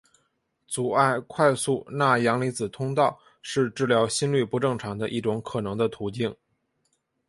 [0.67, 6.35] 阻碍快速钠阳离子通道是治疗心律不正常的一种可能的途径。